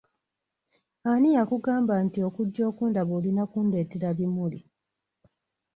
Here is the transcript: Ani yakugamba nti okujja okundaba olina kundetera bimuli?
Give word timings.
Ani 1.11 1.29
yakugamba 1.37 1.93
nti 2.05 2.19
okujja 2.27 2.63
okundaba 2.71 3.11
olina 3.19 3.43
kundetera 3.51 4.07
bimuli? 4.17 4.59